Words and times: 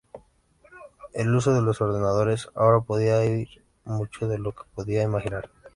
El 1.13 1.35
uso 1.35 1.53
de 1.53 1.61
los 1.61 1.79
ordenadores, 1.79 2.47
ahora 2.55 2.79
podía 2.81 3.19
oír 3.19 3.63
mucho 3.85 4.27
de 4.27 4.39
lo 4.39 4.51
que 4.53 4.63
podía 4.73 5.03
imaginar. 5.03 5.51